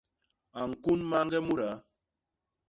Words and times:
A 0.59 0.61
ñkun 0.71 0.99
mañge 1.09 1.39
mudaa. 1.47 1.77